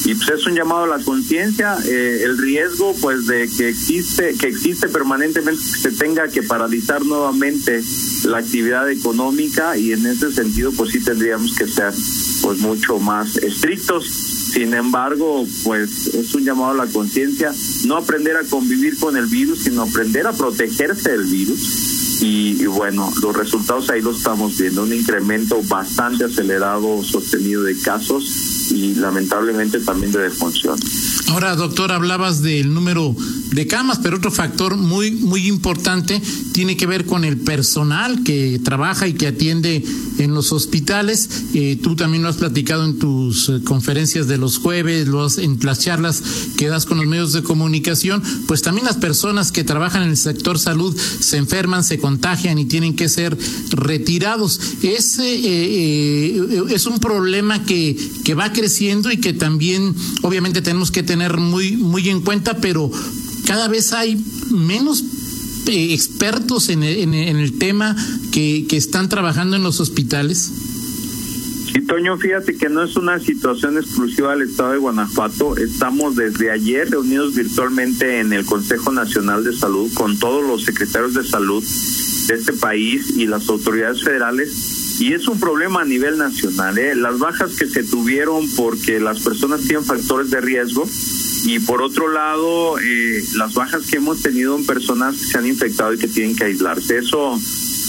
y 0.04 0.16
pues 0.16 0.30
es 0.30 0.48
un 0.48 0.56
llamado 0.56 0.84
a 0.84 0.98
la 0.98 1.04
conciencia, 1.04 1.78
eh, 1.86 2.22
el 2.24 2.38
riesgo 2.38 2.96
pues 3.02 3.28
de 3.28 3.48
que 3.48 3.70
existe, 3.70 4.34
que 4.34 4.48
existe 4.48 4.88
permanentemente 4.88 5.62
que 5.62 5.80
se 5.80 5.92
tenga 5.92 6.28
que 6.28 6.42
paralizar 6.42 7.06
nuevamente 7.06 7.84
la 8.24 8.40
actividad 8.40 8.90
económica 8.90 9.78
y 9.78 9.92
en 9.92 10.06
ese 10.08 10.32
sentido 10.32 10.72
pues 10.72 10.92
sí 10.92 11.02
tendríamos 11.02 11.54
que 11.56 11.68
ser 11.68 11.94
pues 12.42 12.60
mucho 12.60 12.98
más 13.00 13.38
estrictos. 13.38 14.08
Sin 14.52 14.74
embargo, 14.74 15.46
pues 15.64 16.08
es 16.08 16.34
un 16.34 16.44
llamado 16.44 16.72
a 16.72 16.86
la 16.86 16.92
conciencia, 16.92 17.54
no 17.86 17.96
aprender 17.96 18.36
a 18.38 18.44
convivir 18.44 18.98
con 18.98 19.16
el 19.16 19.28
virus, 19.28 19.64
sino 19.64 19.84
aprender 19.84 20.26
a 20.26 20.34
protegerse 20.34 21.12
del 21.12 21.26
virus. 21.26 22.22
Y, 22.22 22.62
y, 22.62 22.66
bueno, 22.66 23.12
los 23.22 23.36
resultados 23.36 23.90
ahí 23.90 24.02
los 24.02 24.18
estamos 24.18 24.58
viendo, 24.58 24.84
un 24.84 24.94
incremento 24.94 25.62
bastante 25.64 26.26
acelerado, 26.26 27.02
sostenido 27.04 27.64
de 27.64 27.80
casos 27.80 28.61
y 28.72 28.96
lamentablemente 28.96 29.80
también 29.80 30.12
de 30.12 30.20
defunción. 30.20 30.80
Ahora, 31.28 31.56
doctor, 31.56 31.92
hablabas 31.92 32.42
del 32.42 32.74
número 32.74 33.16
de 33.52 33.68
camas, 33.68 34.00
pero 34.02 34.18
otro 34.18 34.32
factor 34.32 34.78
muy 34.78 35.12
muy 35.12 35.48
importante 35.48 36.22
tiene 36.54 36.78
que 36.78 36.88
ver 36.88 37.06
con 37.06 37.24
el 37.26 37.38
personal 37.38 38.24
que 38.24 38.60
trabaja 38.64 39.08
y 39.08 39.14
que 39.14 39.28
atiende 39.28 39.84
en 40.18 40.34
los 40.34 40.52
hospitales. 40.52 41.30
Eh, 41.54 41.80
tú 41.82 41.96
también 41.96 42.24
lo 42.24 42.30
has 42.30 42.38
platicado 42.38 42.86
en 42.86 43.00
tus 43.00 43.50
eh, 43.50 43.62
conferencias 43.64 44.28
de 44.28 44.38
los 44.38 44.58
jueves, 44.58 45.08
lo 45.08 45.28
en 45.38 45.60
las 45.62 45.80
charlas 45.80 46.22
que 46.58 46.68
das 46.68 46.86
con 46.86 46.98
los 46.98 47.08
medios 47.08 47.34
de 47.34 47.44
comunicación. 47.44 48.22
Pues 48.48 48.62
también 48.62 48.86
las 48.86 48.98
personas 48.98 49.52
que 49.52 49.64
trabajan 49.64 50.04
en 50.04 50.10
el 50.10 50.18
sector 50.18 50.60
salud 50.60 50.98
se 50.98 51.38
enferman, 51.38 51.84
se 51.84 52.00
contagian 52.00 52.58
y 52.58 52.66
tienen 52.66 52.96
que 52.96 53.10
ser 53.10 53.38
retirados. 53.72 54.60
Es, 54.82 55.20
eh, 55.20 56.66
es 56.70 56.86
un 56.86 57.00
problema 57.00 57.64
que, 57.64 57.98
que 58.24 58.34
va 58.34 58.52
creciendo 58.62 59.12
y 59.12 59.18
que 59.18 59.34
también 59.34 59.96
obviamente 60.22 60.62
tenemos 60.62 60.92
que 60.92 61.02
tener 61.02 61.38
muy, 61.38 61.78
muy 61.78 62.08
en 62.10 62.22
cuenta, 62.22 62.58
pero 62.58 62.92
cada 63.48 63.68
vez 63.68 63.92
hay 63.92 64.24
menos 64.52 65.04
eh, 65.66 65.94
expertos 65.96 66.70
en, 66.70 66.84
el 66.84 67.58
tema 67.58 67.96
que, 68.32 68.68
que 68.70 68.78
están 68.78 69.10
trabajando 69.10 69.56
en 69.56 69.64
los 69.64 69.80
hospitales. 69.80 70.52
Sí, 71.74 71.82
Toño, 71.82 72.20
fíjate 72.20 72.56
que 72.56 72.70
no 72.70 72.84
es 72.84 72.96
una 72.96 73.20
situación 73.20 73.80
exclusiva 73.80 74.36
del 74.36 74.48
estado 74.48 74.74
de 74.74 74.78
Guanajuato. 74.78 75.58
Estamos 75.58 76.16
desde 76.16 76.52
ayer 76.52 76.88
reunidos 76.88 77.34
virtualmente 77.34 78.20
en 78.20 78.32
el 78.32 78.46
Consejo 78.46 78.92
Nacional 78.92 79.44
de 79.44 79.58
Salud 79.58 79.92
con 79.96 80.20
todos 80.20 80.46
los 80.46 80.66
secretarios 80.66 81.16
de 81.16 81.24
salud 81.24 81.64
de 82.28 82.36
este 82.36 82.54
país 82.54 83.18
y 83.18 83.26
las 83.26 83.50
autoridades 83.50 84.04
federales 84.04 84.81
y 85.02 85.14
es 85.14 85.28
un 85.28 85.40
problema 85.40 85.82
a 85.82 85.86
nivel 85.86 86.20
nacional. 86.20 86.78
¿eh? 86.78 86.94
Las 86.94 87.18
bajas 87.18 87.56
que 87.56 87.66
se 87.66 87.84
tuvieron 87.84 88.48
porque 88.56 89.00
las 89.00 89.20
personas 89.22 89.62
tienen 89.62 89.84
factores 89.84 90.30
de 90.30 90.40
riesgo 90.40 90.88
y 91.44 91.58
por 91.58 91.82
otro 91.82 92.14
lado 92.14 92.78
eh, 92.78 93.24
las 93.36 93.56
bajas 93.56 93.88
que 93.88 93.98
hemos 93.98 94.22
tenido 94.22 94.56
en 94.56 94.64
personas 94.64 95.18
que 95.18 95.26
se 95.26 95.38
han 95.40 95.48
infectado 95.48 95.92
y 95.92 95.98
que 95.98 96.08
tienen 96.08 96.36
que 96.36 96.44
aislarse. 96.44 97.00
Eso 97.00 97.40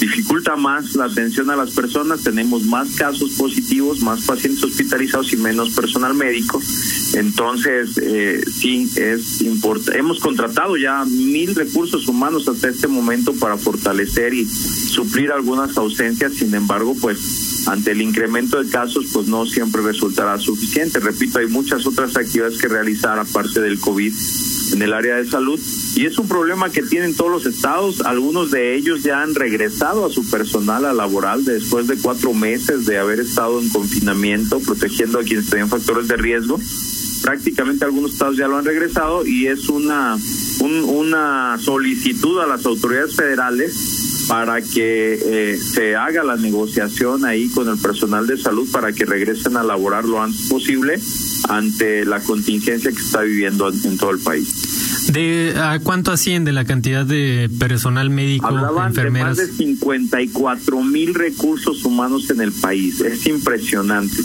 dificulta 0.00 0.56
más 0.56 0.94
la 0.94 1.06
atención 1.06 1.50
a 1.50 1.56
las 1.56 1.70
personas, 1.70 2.22
tenemos 2.22 2.64
más 2.64 2.90
casos 2.96 3.30
positivos, 3.32 4.00
más 4.00 4.22
pacientes 4.22 4.62
hospitalizados 4.64 5.32
y 5.32 5.36
menos 5.36 5.70
personal 5.70 6.14
médico. 6.14 6.60
Entonces, 7.14 7.98
eh, 8.02 8.42
sí, 8.52 8.90
es 8.96 9.40
importante. 9.42 9.98
Hemos 9.98 10.18
contratado 10.20 10.76
ya 10.76 11.04
mil 11.04 11.54
recursos 11.54 12.08
humanos 12.08 12.48
hasta 12.48 12.68
este 12.68 12.88
momento 12.88 13.34
para 13.34 13.56
fortalecer 13.56 14.34
y 14.34 14.46
suplir 14.46 15.30
algunas 15.30 15.76
ausencias, 15.76 16.34
sin 16.34 16.54
embargo, 16.54 16.96
pues 17.00 17.66
ante 17.66 17.92
el 17.92 18.02
incremento 18.02 18.62
de 18.62 18.70
casos, 18.70 19.06
pues 19.12 19.28
no 19.28 19.46
siempre 19.46 19.82
resultará 19.82 20.38
suficiente. 20.38 21.00
Repito, 21.00 21.38
hay 21.38 21.46
muchas 21.46 21.86
otras 21.86 22.16
actividades 22.16 22.58
que 22.58 22.68
realizar 22.68 23.18
aparte 23.18 23.60
del 23.60 23.78
COVID 23.78 24.12
en 24.72 24.82
el 24.82 24.92
área 24.92 25.16
de 25.16 25.26
salud 25.26 25.60
y 25.94 26.06
es 26.06 26.18
un 26.18 26.28
problema 26.28 26.70
que 26.70 26.82
tienen 26.82 27.14
todos 27.14 27.30
los 27.30 27.46
estados. 27.46 28.00
Algunos 28.00 28.50
de 28.50 28.74
ellos 28.74 29.02
ya 29.02 29.22
han 29.22 29.34
regresado 29.34 30.06
a 30.06 30.10
su 30.10 30.28
personal 30.30 30.84
a 30.84 30.92
laboral 30.92 31.44
después 31.44 31.86
de 31.86 31.96
cuatro 31.98 32.32
meses 32.32 32.86
de 32.86 32.98
haber 32.98 33.20
estado 33.20 33.60
en 33.60 33.68
confinamiento, 33.68 34.60
protegiendo 34.60 35.18
a 35.18 35.22
quienes 35.22 35.50
tenían 35.50 35.68
factores 35.68 36.08
de 36.08 36.16
riesgo. 36.16 36.58
Prácticamente 37.22 37.84
algunos 37.84 38.12
estados 38.12 38.36
ya 38.36 38.48
lo 38.48 38.58
han 38.58 38.64
regresado 38.64 39.24
y 39.26 39.46
es 39.46 39.68
una, 39.68 40.18
una 40.60 41.58
solicitud 41.60 42.40
a 42.40 42.46
las 42.46 42.66
autoridades 42.66 43.14
federales 43.14 44.26
para 44.28 44.60
que 44.62 45.18
eh, 45.22 45.58
se 45.58 45.94
haga 45.94 46.24
la 46.24 46.36
negociación 46.36 47.24
ahí 47.24 47.48
con 47.48 47.68
el 47.68 47.78
personal 47.78 48.26
de 48.26 48.38
salud 48.38 48.68
para 48.72 48.92
que 48.92 49.04
regresen 49.04 49.56
a 49.56 49.62
laborar 49.62 50.04
lo 50.04 50.22
antes 50.22 50.48
posible 50.48 50.98
ante 51.48 52.04
la 52.04 52.20
contingencia 52.20 52.90
que 52.90 53.00
está 53.00 53.22
viviendo 53.22 53.68
en 53.68 53.96
todo 53.96 54.10
el 54.10 54.18
país. 54.18 55.08
¿De 55.12 55.54
a 55.56 55.80
cuánto 55.80 56.12
asciende 56.12 56.52
la 56.52 56.64
cantidad 56.64 57.04
de 57.04 57.50
personal 57.58 58.10
médico, 58.10 58.46
Hablaban 58.46 58.88
enfermeras? 58.88 59.36
De 59.36 59.44
más 59.44 59.50
de 59.58 59.64
54 59.64 60.82
mil 60.82 61.14
recursos 61.14 61.84
humanos 61.84 62.30
en 62.30 62.40
el 62.40 62.52
país. 62.52 63.00
Es 63.00 63.26
impresionante. 63.26 64.16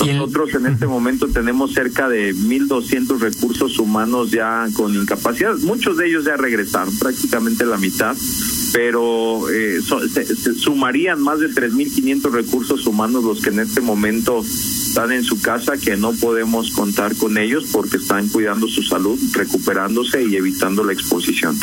Nosotros 0.00 0.54
en 0.54 0.66
este 0.66 0.86
momento 0.86 1.28
tenemos 1.28 1.72
cerca 1.74 2.08
de 2.08 2.34
1.200 2.34 3.18
recursos 3.18 3.78
humanos 3.78 4.30
ya 4.30 4.66
con 4.74 4.94
incapacidad. 4.94 5.56
Muchos 5.58 5.96
de 5.96 6.08
ellos 6.08 6.24
ya 6.24 6.36
regresaron, 6.36 6.96
prácticamente 6.98 7.64
la 7.64 7.76
mitad, 7.76 8.16
pero 8.72 9.48
eh, 9.50 9.80
se, 10.12 10.54
sumarían 10.54 11.20
más 11.22 11.40
de 11.40 11.50
3.500 11.50 12.30
recursos 12.30 12.86
humanos 12.86 13.22
los 13.22 13.40
que 13.40 13.50
en 13.50 13.60
este 13.60 13.80
momento 13.80 14.42
están 14.92 15.10
en 15.12 15.24
su 15.24 15.40
casa, 15.40 15.78
que 15.78 15.96
no 15.96 16.12
podemos 16.12 16.70
contar 16.72 17.16
con 17.16 17.38
ellos 17.38 17.64
porque 17.72 17.96
están 17.96 18.28
cuidando 18.28 18.68
su 18.68 18.82
salud, 18.82 19.18
recuperándose 19.32 20.22
y 20.22 20.36
evitando 20.36 20.84
la 20.84 20.92
exposición. 20.92 21.56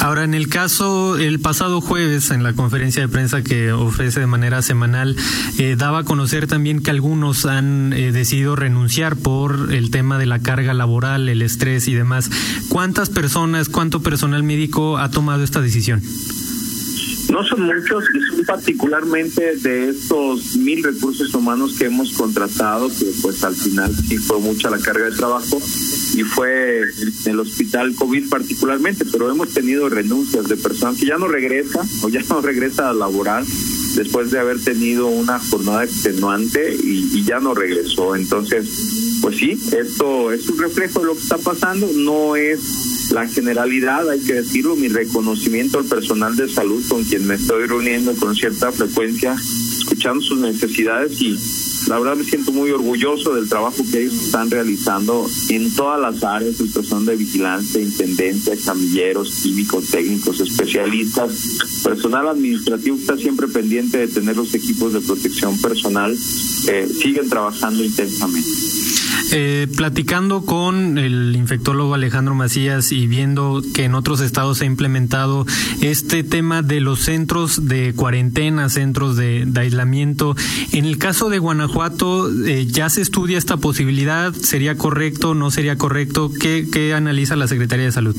Ahora, 0.00 0.24
en 0.24 0.34
el 0.34 0.48
caso, 0.48 1.16
el 1.16 1.40
pasado 1.40 1.80
jueves, 1.80 2.30
en 2.30 2.42
la 2.42 2.52
conferencia 2.52 3.00
de 3.00 3.08
prensa 3.08 3.40
que 3.40 3.72
ofrece 3.72 4.20
de 4.20 4.26
manera 4.26 4.60
semanal, 4.60 5.16
eh, 5.56 5.76
daba 5.78 6.00
a 6.00 6.04
conocer 6.04 6.46
también 6.46 6.82
que 6.82 6.90
algunos 6.90 7.46
han 7.46 7.94
eh, 7.94 8.12
decidido 8.12 8.54
renunciar 8.54 9.16
por 9.16 9.72
el 9.72 9.90
tema 9.90 10.18
de 10.18 10.26
la 10.26 10.40
carga 10.40 10.74
laboral, 10.74 11.30
el 11.30 11.40
estrés 11.40 11.88
y 11.88 11.94
demás. 11.94 12.30
¿Cuántas 12.68 13.08
personas, 13.08 13.70
cuánto 13.70 14.02
personal 14.02 14.42
médico 14.42 14.98
ha 14.98 15.10
tomado 15.10 15.42
esta 15.42 15.62
decisión? 15.62 16.02
No 17.32 17.42
son 17.44 17.62
muchos 17.62 18.04
y 18.14 18.20
son 18.30 18.44
particularmente 18.44 19.56
de 19.56 19.88
estos 19.88 20.54
mil 20.58 20.84
recursos 20.84 21.32
humanos 21.32 21.76
que 21.78 21.86
hemos 21.86 22.12
contratado, 22.12 22.88
que 22.90 23.06
pues 23.22 23.42
al 23.42 23.56
final 23.56 23.90
sí 24.06 24.18
fue 24.18 24.38
mucha 24.38 24.68
la 24.68 24.78
carga 24.78 25.06
de 25.06 25.16
trabajo 25.16 25.58
y 26.14 26.24
fue 26.24 26.82
en 26.82 27.32
el 27.32 27.40
hospital 27.40 27.94
COVID 27.94 28.28
particularmente, 28.28 29.06
pero 29.06 29.30
hemos 29.30 29.48
tenido 29.48 29.88
renuncias 29.88 30.46
de 30.46 30.58
personas 30.58 31.00
que 31.00 31.06
ya 31.06 31.16
no 31.16 31.26
regresa 31.26 31.80
o 32.02 32.10
ya 32.10 32.20
no 32.28 32.42
regresa 32.42 32.90
a 32.90 32.92
laborar 32.92 33.44
después 33.94 34.30
de 34.30 34.38
haber 34.38 34.62
tenido 34.62 35.06
una 35.06 35.38
jornada 35.38 35.84
extenuante 35.84 36.76
y, 36.84 37.18
y 37.18 37.24
ya 37.24 37.40
no 37.40 37.54
regresó. 37.54 38.14
Entonces, 38.14 39.18
pues 39.22 39.38
sí, 39.38 39.58
esto 39.74 40.32
es 40.32 40.46
un 40.50 40.58
reflejo 40.58 41.00
de 41.00 41.06
lo 41.06 41.14
que 41.14 41.22
está 41.22 41.38
pasando, 41.38 41.88
no 41.94 42.36
es 42.36 42.60
la 43.12 43.28
generalidad, 43.28 44.08
hay 44.08 44.20
que 44.20 44.34
decirlo, 44.34 44.74
mi 44.74 44.88
reconocimiento 44.88 45.78
al 45.78 45.84
personal 45.84 46.34
de 46.34 46.48
salud 46.48 46.82
con 46.88 47.04
quien 47.04 47.26
me 47.26 47.34
estoy 47.34 47.66
reuniendo 47.66 48.14
con 48.16 48.34
cierta 48.34 48.72
frecuencia, 48.72 49.36
escuchando 49.78 50.22
sus 50.22 50.38
necesidades 50.38 51.20
y 51.20 51.38
la 51.88 51.98
verdad 51.98 52.16
me 52.16 52.24
siento 52.24 52.52
muy 52.52 52.70
orgulloso 52.70 53.34
del 53.34 53.48
trabajo 53.48 53.84
que 53.90 54.02
ellos 54.02 54.14
están 54.14 54.50
realizando 54.50 55.28
en 55.50 55.74
todas 55.74 56.00
las 56.00 56.24
áreas, 56.24 56.58
el 56.60 56.70
personal 56.70 57.04
de 57.04 57.16
vigilancia, 57.16 57.82
intendencia, 57.82 58.56
camilleros, 58.64 59.40
químicos, 59.42 59.88
técnicos, 59.88 60.40
especialistas, 60.40 61.32
personal 61.84 62.28
administrativo 62.28 62.96
está 62.96 63.18
siempre 63.18 63.46
pendiente 63.48 63.98
de 63.98 64.08
tener 64.08 64.36
los 64.36 64.54
equipos 64.54 64.94
de 64.94 65.00
protección 65.00 65.60
personal, 65.60 66.16
eh, 66.68 66.88
siguen 67.02 67.28
trabajando 67.28 67.84
intensamente. 67.84 68.48
Eh, 69.34 69.66
platicando 69.78 70.44
con 70.44 70.98
el 70.98 71.34
infectólogo 71.34 71.94
Alejandro 71.94 72.34
Macías 72.34 72.92
y 72.92 73.06
viendo 73.06 73.62
que 73.72 73.84
en 73.84 73.94
otros 73.94 74.20
estados 74.20 74.58
se 74.58 74.64
ha 74.64 74.66
implementado 74.66 75.46
este 75.80 76.22
tema 76.22 76.60
de 76.60 76.82
los 76.82 77.00
centros 77.00 77.66
de 77.66 77.94
cuarentena, 77.94 78.68
centros 78.68 79.16
de, 79.16 79.48
aislamiento, 79.56 80.36
en 80.72 80.84
el 80.84 80.98
caso 80.98 81.30
de 81.30 81.38
Guanajuato, 81.38 82.30
eh, 82.44 82.66
¿ya 82.66 82.90
se 82.90 83.00
estudia 83.00 83.38
esta 83.38 83.56
posibilidad? 83.56 84.34
¿Sería 84.34 84.76
correcto? 84.76 85.32
¿No 85.32 85.50
sería 85.50 85.78
correcto? 85.78 86.30
¿Qué, 86.38 86.68
¿Qué 86.70 86.92
analiza 86.92 87.34
la 87.34 87.48
Secretaría 87.48 87.86
de 87.86 87.92
Salud? 87.92 88.14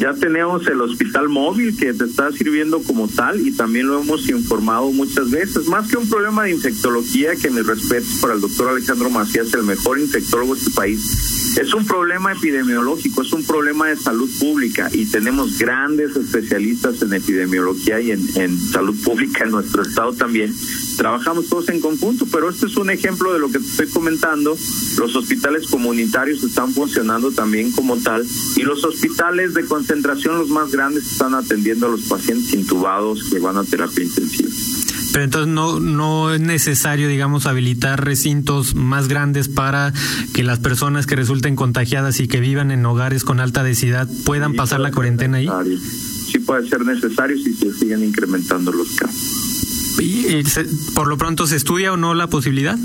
Ya 0.00 0.14
tenemos 0.14 0.66
el 0.66 0.80
hospital 0.80 1.28
móvil 1.28 1.76
que 1.76 1.94
te 1.94 2.06
está 2.06 2.32
sirviendo 2.32 2.82
como 2.82 3.06
tal 3.06 3.46
y 3.46 3.52
también 3.52 3.86
lo 3.86 4.00
hemos 4.00 4.28
informado 4.28 4.90
muchas 4.90 5.30
veces. 5.30 5.68
Más 5.68 5.88
que 5.88 5.96
un 5.96 6.08
problema 6.08 6.42
de 6.42 6.50
infectología, 6.50 7.36
que 7.36 7.50
mi 7.50 7.60
respeto 7.60 8.06
para 8.20 8.34
el 8.34 8.40
doctor 8.40 8.70
Alejandro 8.70 9.10
Macías, 9.10 9.54
el 9.54 9.62
mejor 9.62 10.00
infectólogo 10.00 10.55
este 10.56 10.70
país. 10.70 11.56
Es 11.56 11.72
un 11.72 11.86
problema 11.86 12.32
epidemiológico, 12.32 13.22
es 13.22 13.32
un 13.32 13.42
problema 13.44 13.88
de 13.88 13.96
salud 13.96 14.28
pública 14.38 14.90
y 14.92 15.06
tenemos 15.06 15.58
grandes 15.58 16.14
especialistas 16.14 17.00
en 17.00 17.14
epidemiología 17.14 17.98
y 18.00 18.10
en, 18.10 18.58
salud 18.58 18.94
pública 19.02 19.44
en 19.44 19.52
nuestro 19.52 19.82
estado 19.82 20.12
también. 20.12 20.54
Trabajamos 20.96 21.48
todos 21.48 21.68
en 21.70 21.80
conjunto, 21.80 22.26
pero 22.30 22.50
este 22.50 22.66
es 22.66 22.76
un 22.76 22.90
ejemplo 22.90 23.32
de 23.32 23.38
lo 23.38 23.50
que 23.50 23.58
te 23.58 23.66
estoy 23.66 23.88
comentando. 23.88 24.56
Los 24.98 25.16
hospitales 25.16 25.66
comunitarios 25.68 26.42
están 26.42 26.72
funcionando 26.72 27.30
también 27.32 27.72
como 27.72 27.96
tal 27.96 28.26
y 28.56 28.62
los 28.62 28.84
hospitales 28.84 29.54
de 29.54 29.64
concentración, 29.64 30.38
los 30.38 30.48
más 30.48 30.70
grandes, 30.70 31.10
están 31.10 31.34
atendiendo 31.34 31.86
a 31.86 31.90
los 31.90 32.02
pacientes 32.02 32.52
intubados 32.52 33.30
que 33.30 33.38
van 33.38 33.56
a 33.56 33.64
terapia 33.64 34.04
intensiva. 34.04 34.45
Pero 35.16 35.24
entonces 35.24 35.48
no, 35.48 35.80
no 35.80 36.34
es 36.34 36.42
necesario, 36.42 37.08
digamos, 37.08 37.46
habilitar 37.46 38.04
recintos 38.04 38.74
más 38.74 39.08
grandes 39.08 39.48
para 39.48 39.94
que 40.34 40.42
las 40.42 40.58
personas 40.58 41.06
que 41.06 41.16
resulten 41.16 41.56
contagiadas 41.56 42.20
y 42.20 42.28
que 42.28 42.38
vivan 42.38 42.70
en 42.70 42.84
hogares 42.84 43.24
con 43.24 43.40
alta 43.40 43.62
densidad 43.62 44.06
puedan 44.26 44.52
pasar 44.52 44.80
la 44.80 44.90
cuarentena 44.90 45.38
ahí. 45.38 45.48
Sí 46.30 46.38
puede 46.40 46.68
ser 46.68 46.84
necesario 46.84 47.34
si 47.38 47.54
se 47.54 47.72
siguen 47.72 48.04
incrementando 48.04 48.70
los 48.72 48.90
casos. 48.90 49.96
¿Y, 50.00 50.26
eh, 50.26 50.44
por 50.94 51.08
lo 51.08 51.16
pronto 51.16 51.46
se 51.46 51.56
estudia 51.56 51.94
o 51.94 51.96
no 51.96 52.12
la 52.12 52.26
posibilidad? 52.26 52.78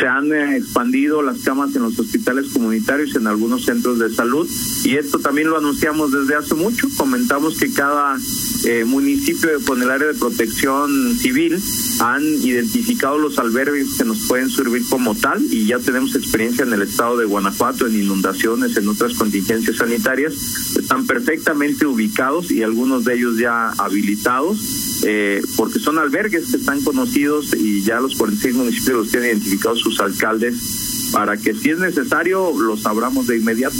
Se 0.00 0.06
han 0.06 0.32
eh, 0.32 0.56
expandido 0.56 1.20
las 1.20 1.40
camas 1.40 1.76
en 1.76 1.82
los 1.82 1.98
hospitales 1.98 2.46
comunitarios 2.54 3.14
en 3.16 3.26
algunos 3.26 3.66
centros 3.66 3.98
de 3.98 4.08
salud 4.08 4.48
y 4.82 4.96
esto 4.96 5.18
también 5.18 5.50
lo 5.50 5.58
anunciamos 5.58 6.10
desde 6.10 6.36
hace 6.36 6.54
mucho. 6.54 6.88
Comentamos 6.96 7.58
que 7.58 7.70
cada 7.70 8.16
eh, 8.64 8.84
municipio 8.86 9.50
con 9.66 9.82
el 9.82 9.90
área 9.90 10.08
de 10.08 10.14
protección 10.14 11.14
civil 11.18 11.62
han 12.00 12.24
identificado 12.24 13.18
los 13.18 13.38
albergues 13.38 13.98
que 13.98 14.06
nos 14.06 14.26
pueden 14.26 14.48
servir 14.48 14.84
como 14.88 15.14
tal 15.14 15.42
y 15.50 15.66
ya 15.66 15.78
tenemos 15.78 16.14
experiencia 16.16 16.64
en 16.64 16.72
el 16.72 16.82
estado 16.82 17.18
de 17.18 17.26
Guanajuato 17.26 17.86
en 17.86 18.02
inundaciones, 18.02 18.76
en 18.78 18.88
otras 18.88 19.12
contingencias 19.14 19.76
sanitarias. 19.76 20.32
Están 20.78 21.06
perfectamente 21.06 21.84
ubicados 21.84 22.50
y 22.50 22.62
algunos 22.62 23.04
de 23.04 23.16
ellos 23.16 23.36
ya 23.36 23.70
habilitados 23.72 24.89
eh, 25.04 25.40
porque 25.56 25.78
son 25.78 25.98
albergues 25.98 26.50
que 26.50 26.56
están 26.56 26.82
conocidos 26.82 27.54
y 27.54 27.82
ya 27.82 28.00
los 28.00 28.16
46 28.16 28.54
municipios 28.54 28.96
los 28.96 29.10
tienen 29.10 29.30
identificados 29.30 29.80
sus 29.80 30.00
alcaldes 30.00 31.10
para 31.12 31.36
que 31.36 31.54
si 31.54 31.70
es 31.70 31.78
necesario 31.78 32.52
los 32.58 32.86
abramos 32.86 33.26
de 33.26 33.38
inmediato. 33.38 33.76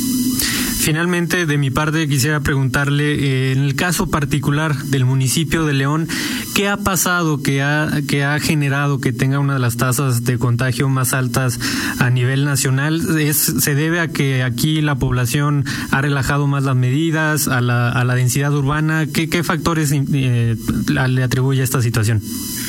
Finalmente, 0.80 1.44
de 1.44 1.58
mi 1.58 1.70
parte, 1.70 2.08
quisiera 2.08 2.40
preguntarle, 2.40 3.12
eh, 3.12 3.52
en 3.52 3.58
el 3.58 3.74
caso 3.74 4.08
particular 4.08 4.74
del 4.84 5.04
municipio 5.04 5.66
de 5.66 5.74
León, 5.74 6.08
¿qué 6.54 6.68
ha 6.68 6.78
pasado 6.78 7.42
que 7.42 7.60
ha, 7.60 8.00
que 8.08 8.24
ha 8.24 8.40
generado 8.40 8.98
que 8.98 9.12
tenga 9.12 9.38
una 9.40 9.52
de 9.52 9.58
las 9.60 9.76
tasas 9.76 10.24
de 10.24 10.38
contagio 10.38 10.88
más 10.88 11.12
altas 11.12 11.60
a 11.98 12.08
nivel 12.08 12.46
nacional? 12.46 13.18
¿Es, 13.20 13.36
¿Se 13.36 13.74
debe 13.74 14.00
a 14.00 14.08
que 14.08 14.42
aquí 14.42 14.80
la 14.80 14.94
población 14.94 15.66
ha 15.90 16.00
relajado 16.00 16.46
más 16.46 16.64
las 16.64 16.76
medidas, 16.76 17.46
a 17.46 17.60
la, 17.60 17.90
a 17.90 18.02
la 18.04 18.14
densidad 18.14 18.54
urbana? 18.54 19.06
¿Qué, 19.06 19.28
qué 19.28 19.44
factores 19.44 19.92
eh, 19.92 20.56
le 20.88 21.22
atribuye 21.22 21.60
a 21.60 21.64
esta 21.64 21.82
situación? 21.82 22.22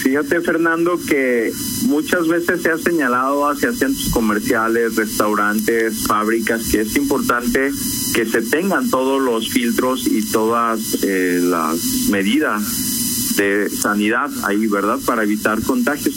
Fíjate, 0.04 0.41
Fernando, 0.41 1.00
que 1.08 1.54
muchas 1.84 2.28
veces 2.28 2.62
se 2.62 2.71
ha 2.71 2.78
señalado 2.78 3.50
hacia 3.50 3.71
centros 3.71 4.10
comerciales, 4.10 4.97
restaurantes, 4.97 6.06
fábricas, 6.06 6.67
que 6.69 6.82
es 6.82 6.93
importante 6.97 7.71
que 8.13 8.26
se 8.26 8.41
tengan 8.41 8.89
todos 8.89 9.21
los 9.21 9.50
filtros 9.50 10.08
y 10.08 10.30
todas 10.32 10.97
eh, 11.04 11.39
las 11.41 11.80
medidas 12.10 13.36
de 13.36 13.69
sanidad 13.69 14.30
ahí, 14.43 14.67
¿verdad? 14.67 15.00
Para 15.06 15.24
evitar 15.24 15.62
contagios. 15.62 16.15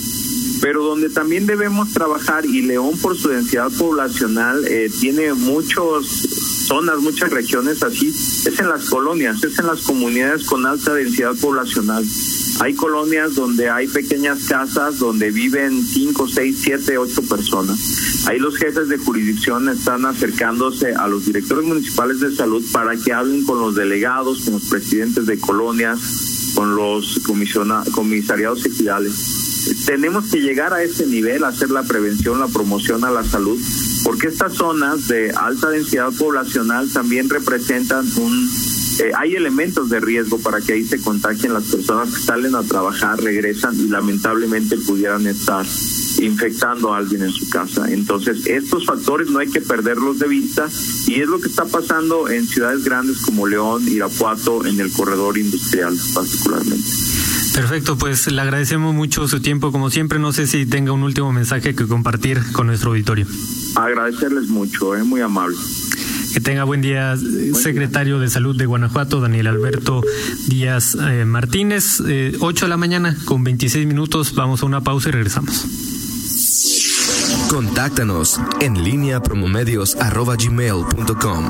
Pero 0.60 0.82
donde 0.82 1.10
también 1.10 1.46
debemos 1.46 1.92
trabajar, 1.92 2.46
y 2.46 2.62
León 2.62 2.98
por 3.00 3.16
su 3.16 3.28
densidad 3.28 3.70
poblacional 3.72 4.64
eh, 4.66 4.90
tiene 5.00 5.34
muchas 5.34 6.06
zonas, 6.66 6.98
muchas 7.00 7.30
regiones 7.30 7.82
así, 7.82 8.08
es 8.08 8.58
en 8.58 8.68
las 8.68 8.86
colonias, 8.86 9.42
es 9.44 9.58
en 9.58 9.66
las 9.66 9.82
comunidades 9.82 10.44
con 10.44 10.64
alta 10.66 10.94
densidad 10.94 11.34
poblacional. 11.40 12.04
Hay 12.60 12.74
colonias 12.74 13.34
donde 13.34 13.68
hay 13.68 13.88
pequeñas 13.88 14.44
casas 14.44 14.98
donde 14.98 15.30
viven 15.30 15.82
cinco, 15.82 16.28
seis, 16.28 16.58
siete, 16.62 16.96
ocho 16.98 17.22
personas. 17.22 18.26
Ahí 18.26 18.38
los 18.38 18.56
jefes 18.56 18.88
de 18.88 18.96
jurisdicción 18.98 19.68
están 19.68 20.06
acercándose 20.06 20.94
a 20.94 21.08
los 21.08 21.26
directores 21.26 21.66
municipales 21.66 22.20
de 22.20 22.34
salud 22.34 22.64
para 22.72 22.96
que 22.96 23.12
hablen 23.12 23.44
con 23.44 23.58
los 23.58 23.74
delegados, 23.74 24.42
con 24.44 24.54
los 24.54 24.64
presidentes 24.64 25.26
de 25.26 25.38
colonias, 25.38 26.52
con 26.54 26.76
los 26.76 27.20
comisariados 27.92 28.64
ejidales. 28.64 29.64
Tenemos 29.86 30.30
que 30.30 30.40
llegar 30.40 30.72
a 30.72 30.82
ese 30.82 31.06
nivel, 31.06 31.44
hacer 31.44 31.70
la 31.70 31.82
prevención, 31.82 32.38
la 32.38 32.48
promoción 32.48 33.04
a 33.04 33.10
la 33.10 33.24
salud, 33.24 33.58
porque 34.04 34.28
estas 34.28 34.54
zonas 34.54 35.08
de 35.08 35.30
alta 35.32 35.70
densidad 35.70 36.12
poblacional 36.12 36.90
también 36.92 37.28
representan 37.28 38.06
un 38.16 38.48
eh, 39.00 39.12
hay 39.16 39.34
elementos 39.34 39.88
de 39.88 40.00
riesgo 40.00 40.38
para 40.38 40.60
que 40.60 40.74
ahí 40.74 40.84
se 40.84 41.00
contagien 41.00 41.52
las 41.52 41.64
personas 41.64 42.14
que 42.14 42.20
salen 42.20 42.54
a 42.54 42.62
trabajar, 42.62 43.20
regresan 43.20 43.74
y 43.78 43.88
lamentablemente 43.88 44.76
pudieran 44.76 45.26
estar 45.26 45.66
infectando 46.20 46.94
a 46.94 46.98
alguien 46.98 47.22
en 47.22 47.32
su 47.32 47.48
casa. 47.48 47.90
Entonces, 47.90 48.46
estos 48.46 48.86
factores 48.86 49.30
no 49.30 49.40
hay 49.40 49.48
que 49.48 49.60
perderlos 49.60 50.18
de 50.18 50.28
vista 50.28 50.68
y 51.06 51.20
es 51.20 51.28
lo 51.28 51.40
que 51.40 51.48
está 51.48 51.64
pasando 51.64 52.28
en 52.28 52.46
ciudades 52.46 52.84
grandes 52.84 53.18
como 53.18 53.46
León, 53.46 53.86
Irapuato, 53.88 54.64
en 54.64 54.80
el 54.80 54.92
corredor 54.92 55.38
industrial 55.38 55.96
particularmente. 56.14 56.88
Perfecto, 57.54 57.96
pues 57.96 58.30
le 58.30 58.40
agradecemos 58.40 58.94
mucho 58.94 59.28
su 59.28 59.40
tiempo. 59.40 59.70
Como 59.70 59.90
siempre, 59.90 60.18
no 60.18 60.32
sé 60.32 60.46
si 60.46 60.66
tenga 60.66 60.92
un 60.92 61.04
último 61.04 61.32
mensaje 61.32 61.74
que 61.74 61.86
compartir 61.86 62.40
con 62.52 62.66
nuestro 62.66 62.90
auditorio. 62.90 63.26
Agradecerles 63.76 64.48
mucho, 64.48 64.94
es 64.94 65.04
muy 65.04 65.20
amable. 65.20 65.56
Que 66.34 66.40
tenga 66.40 66.64
buen 66.64 66.82
día, 66.82 67.16
secretario 67.52 68.18
de 68.18 68.28
Salud 68.28 68.56
de 68.56 68.66
Guanajuato, 68.66 69.20
Daniel 69.20 69.46
Alberto 69.46 70.02
Díaz 70.48 70.96
eh, 70.96 71.24
Martínez. 71.24 72.02
Eh, 72.08 72.36
8 72.40 72.64
de 72.64 72.68
la 72.68 72.76
mañana 72.76 73.16
con 73.24 73.44
26 73.44 73.86
minutos. 73.86 74.34
Vamos 74.34 74.64
a 74.64 74.66
una 74.66 74.80
pausa 74.80 75.10
y 75.10 75.12
regresamos. 75.12 75.64
Contáctanos 77.48 78.40
en 78.60 78.82
línea 78.82 79.22
promomedios.com. 79.22 81.44